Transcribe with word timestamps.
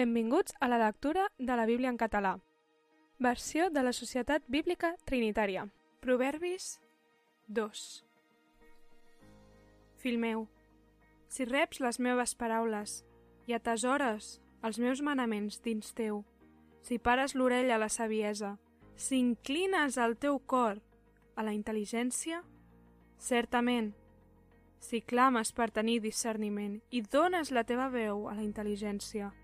Benvinguts 0.00 0.54
a 0.60 0.68
la 0.68 0.78
lectura 0.78 1.26
de 1.36 1.56
la 1.56 1.66
Bíblia 1.66 1.90
en 1.90 1.98
català. 1.98 2.38
Versió 3.18 3.68
de 3.68 3.82
la 3.82 3.92
Societat 3.92 4.46
Bíblica 4.48 4.94
Trinitària. 5.04 5.66
Proverbis 6.00 6.78
2. 7.48 7.82
Fill 10.00 10.16
meu, 10.22 10.46
si 11.28 11.44
reps 11.44 11.82
les 11.84 12.00
meves 12.00 12.32
paraules 12.32 12.94
i 13.44 13.52
atesores 13.52 14.30
els 14.64 14.80
meus 14.80 15.02
manaments 15.04 15.60
dins 15.68 15.92
teu, 15.92 16.22
si 16.80 16.96
pares 16.96 17.36
l'orella 17.36 17.76
a 17.76 17.82
la 17.84 17.90
saviesa, 17.92 18.54
si 18.96 19.20
inclines 19.20 20.00
el 20.00 20.16
teu 20.16 20.40
cor 20.40 20.80
a 21.36 21.44
la 21.44 21.52
intel·ligència, 21.52 22.40
certament, 23.18 23.92
si 24.80 25.04
clames 25.04 25.52
per 25.52 25.68
tenir 25.68 26.00
discerniment 26.00 26.80
i 26.88 27.04
dones 27.04 27.52
la 27.52 27.68
teva 27.68 27.92
veu 27.92 28.30
a 28.32 28.38
la 28.40 28.48
intel·ligència, 28.48 29.34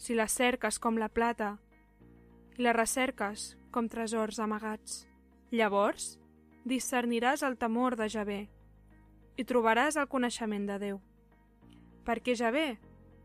si 0.00 0.16
la 0.16 0.26
cerques 0.32 0.78
com 0.80 0.96
la 0.96 1.10
plata 1.12 1.58
i 2.56 2.64
la 2.64 2.72
recerques 2.72 3.50
com 3.70 3.88
tresors 3.88 4.40
amagats. 4.40 5.04
Llavors, 5.52 6.16
discerniràs 6.64 7.44
el 7.44 7.58
temor 7.60 7.98
de 8.00 8.08
Javé 8.08 8.40
i 9.36 9.44
trobaràs 9.44 9.98
el 10.00 10.08
coneixement 10.08 10.66
de 10.68 10.78
Déu. 10.80 11.00
Perquè 12.08 12.34
Javé 12.36 12.78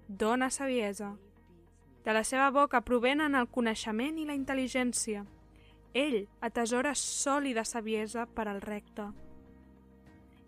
dona 0.07 0.51
saviesa. 0.51 1.15
De 2.05 2.13
la 2.13 2.23
seva 2.27 2.51
boca 2.51 2.83
provenen 2.85 3.35
el 3.39 3.47
coneixement 3.49 4.19
i 4.19 4.27
la 4.27 4.35
intel·ligència. 4.37 5.23
Ell 5.95 6.25
atesora 6.43 6.91
sòlida 6.95 7.63
saviesa 7.63 8.27
per 8.27 8.49
al 8.51 8.59
recte. 8.61 9.07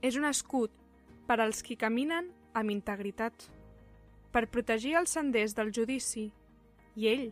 És 0.03 0.19
un 0.19 0.27
escut 0.27 0.75
per 1.27 1.39
als 1.41 1.63
qui 1.63 1.79
caminen 1.79 2.29
amb 2.53 2.71
integritat 2.71 3.47
per 4.31 4.47
protegir 4.51 4.95
els 4.99 5.13
senders 5.15 5.55
del 5.57 5.71
judici, 5.75 6.27
i 6.95 7.07
ell 7.11 7.29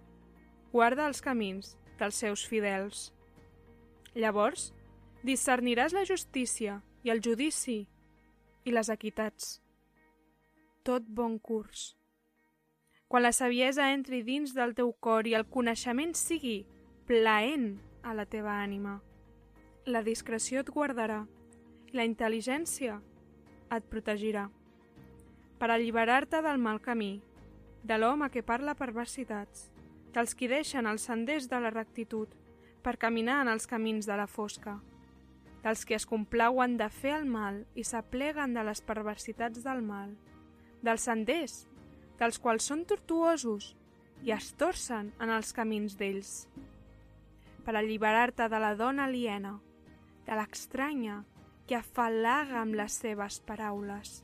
guarda 0.71 1.07
els 1.09 1.21
camins 1.23 1.75
dels 1.99 2.17
seus 2.21 2.45
fidels. 2.47 3.09
Llavors, 4.15 4.71
discerniràs 5.23 5.95
la 5.95 6.05
justícia 6.07 6.79
i 7.03 7.11
el 7.13 7.21
judici 7.23 7.85
i 8.65 8.73
les 8.73 8.89
equitats. 8.89 9.59
Tot 10.85 11.05
bon 11.07 11.39
curs. 11.39 11.95
Quan 13.07 13.23
la 13.23 13.33
saviesa 13.33 13.91
entri 13.93 14.21
dins 14.25 14.53
del 14.53 14.73
teu 14.77 14.91
cor 14.99 15.27
i 15.29 15.35
el 15.37 15.45
coneixement 15.49 16.13
sigui 16.17 16.63
plaent 17.09 17.75
a 18.03 18.13
la 18.17 18.25
teva 18.25 18.57
ànima, 18.61 18.99
la 19.85 20.01
discreció 20.01 20.61
et 20.61 20.71
guardarà 20.73 21.23
la 21.95 22.05
intel·ligència 22.05 22.97
et 23.71 23.85
protegirà 23.89 24.49
per 25.59 25.71
alliberar-te 25.71 26.41
del 26.43 26.59
mal 26.59 26.81
camí, 26.81 27.21
de 27.83 27.97
l'home 27.99 28.31
que 28.33 28.43
parla 28.43 28.75
perversitats, 28.75 29.69
dels 30.15 30.33
qui 30.35 30.49
deixen 30.49 30.87
els 30.87 31.05
senders 31.05 31.47
de 31.51 31.59
la 31.61 31.71
rectitud 31.73 32.31
per 32.83 32.97
caminar 32.97 33.41
en 33.43 33.51
els 33.51 33.67
camins 33.67 34.07
de 34.07 34.17
la 34.17 34.27
fosca, 34.27 34.79
dels 35.63 35.85
que 35.85 35.95
es 35.97 36.05
complauen 36.05 36.77
de 36.77 36.89
fer 36.89 37.15
el 37.19 37.25
mal 37.25 37.63
i 37.75 37.83
s'apleguen 37.83 38.53
de 38.53 38.63
les 38.65 38.81
perversitats 38.85 39.63
del 39.65 39.81
mal, 39.85 40.15
dels 40.85 41.07
senders, 41.09 41.65
dels 42.19 42.39
quals 42.39 42.67
són 42.69 42.85
tortuosos 42.85 43.73
i 44.25 44.31
es 44.33 44.51
torcen 44.57 45.11
en 45.21 45.31
els 45.33 45.53
camins 45.53 45.97
d'ells, 45.99 46.47
per 47.65 47.75
alliberar-te 47.75 48.49
de 48.49 48.59
la 48.61 48.75
dona 48.77 49.05
aliena, 49.09 49.57
de 50.25 50.37
l'estranya 50.37 51.23
que 51.65 51.77
afalaga 51.77 52.61
amb 52.61 52.77
les 52.77 52.97
seves 53.01 53.41
paraules, 53.45 54.21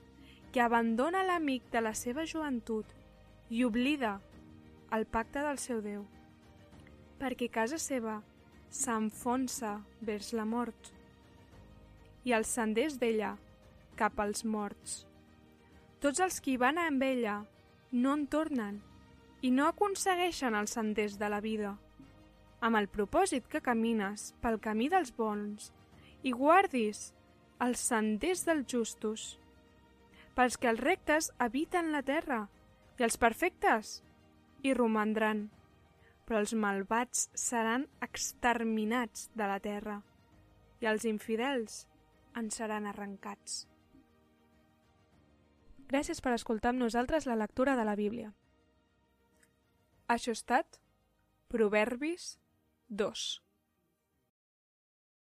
que 0.52 0.62
abandona 0.62 1.24
l'amic 1.24 1.70
de 1.72 1.82
la 1.82 1.94
seva 1.96 2.26
joventut 2.28 2.90
i 3.50 3.64
oblida 3.64 4.18
el 4.92 5.06
pacte 5.08 5.44
del 5.46 5.60
seu 5.64 5.80
Déu, 5.84 6.04
perquè 7.20 7.48
casa 7.52 7.80
seva 7.80 8.18
s'enfonsa 8.72 9.78
vers 10.08 10.32
la 10.36 10.46
mort 10.48 10.92
i 12.28 12.36
els 12.36 12.52
senders 12.52 12.98
d'ella 13.00 13.36
cap 14.00 14.20
als 14.20 14.44
morts. 14.44 15.06
Tots 16.03 16.20
els 16.20 16.40
qui 16.44 16.58
van 16.58 16.80
amb 16.81 17.04
ella 17.04 17.42
no 17.92 18.16
en 18.18 18.25
tornen 18.28 18.81
i 19.42 19.52
no 19.52 19.68
aconsegueixen 19.70 20.56
els 20.58 20.75
senders 20.78 21.18
de 21.22 21.30
la 21.31 21.42
vida, 21.44 21.75
amb 22.62 22.78
el 22.78 22.88
propòsit 22.92 23.48
que 23.50 23.64
camines 23.64 24.31
pel 24.42 24.59
camí 24.62 24.90
dels 24.90 25.14
bons 25.18 25.72
i 26.24 26.34
guardis 26.36 27.12
els 27.62 27.81
senders 27.92 28.44
dels 28.46 28.68
justos 28.70 29.28
pels 30.41 30.56
que 30.57 30.72
els 30.72 30.79
rectes 30.81 31.28
habiten 31.38 31.91
la 31.94 32.00
terra 32.02 32.47
i 32.97 33.03
els 33.06 33.18
perfectes 33.22 34.00
hi 34.66 34.72
romandran, 34.74 35.44
però 36.25 36.40
els 36.41 36.56
malvats 36.57 37.28
seran 37.38 37.85
exterminats 38.02 39.28
de 39.38 39.50
la 39.51 39.59
terra 39.62 40.00
i 40.81 40.90
els 40.90 41.06
infidels 41.06 41.84
en 42.41 42.50
seran 42.50 42.90
arrencats. 42.90 43.68
Gràcies 45.94 46.25
per 46.25 46.34
escoltar 46.34 46.74
amb 46.74 46.88
nosaltres 46.88 47.30
la 47.30 47.38
lectura 47.38 47.78
de 47.78 47.85
la 47.85 47.97
Bíblia. 48.00 48.34
Això 50.09 50.34
ha 50.34 50.40
estat 50.41 50.81
Proverbis 51.53 52.31
2. 52.90 53.30